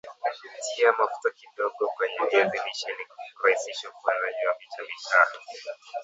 Tia 0.67 0.91
mafuta 0.91 1.29
kidogo 1.35 1.87
kwenye 1.87 2.17
viazi 2.31 2.57
lishe 2.65 2.91
ili 2.93 3.05
kurahisisha 3.37 3.89
ufyonzaji 3.89 4.45
wa 4.47 4.53
vitamini 4.53 5.03
A 5.13 5.25